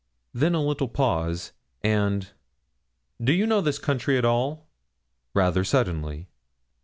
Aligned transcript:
Then 0.33 0.55
a 0.55 0.63
little 0.63 0.87
pause, 0.87 1.51
and 1.83 2.31
'Do 3.23 3.31
you 3.33 3.45
know 3.45 3.61
this 3.61 3.77
country 3.77 4.17
at 4.17 4.25
all?' 4.25 4.65
rather 5.35 5.63
suddenly. 5.63 6.27